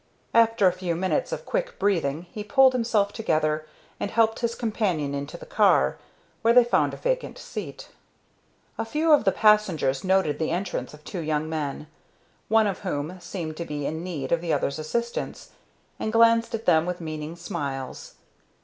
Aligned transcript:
After 0.33 0.65
a 0.67 0.71
few 0.73 0.95
minutes 0.95 1.31
of 1.31 1.45
quick 1.45 1.77
breathing 1.77 2.23
he 2.31 2.43
pulled 2.43 2.73
himself 2.73 3.13
together 3.13 3.67
and 3.99 4.09
helped 4.09 4.39
his 4.39 4.55
companion 4.55 5.13
into 5.13 5.37
the 5.37 5.45
car, 5.45 5.99
where 6.41 6.55
they 6.55 6.63
found 6.63 6.95
a 6.95 6.97
vacant 6.97 7.37
seat. 7.37 7.89
A 8.79 8.83
few 8.83 9.11
of 9.11 9.25
the 9.25 9.31
passengers 9.31 10.03
noted 10.03 10.39
the 10.39 10.49
entrance 10.49 10.95
of 10.95 11.03
two 11.03 11.19
young 11.21 11.47
men, 11.47 11.85
one 12.47 12.65
of 12.65 12.79
whom 12.79 13.19
seemed 13.19 13.55
to 13.57 13.65
be 13.65 13.85
in 13.85 14.03
need 14.03 14.31
of 14.31 14.41
the 14.41 14.51
other's 14.51 14.79
assistance, 14.79 15.51
and 15.99 16.11
glanced 16.11 16.55
at 16.55 16.65
them 16.65 16.87
with 16.87 16.99
meaning 16.99 17.35
smiles. 17.35 18.15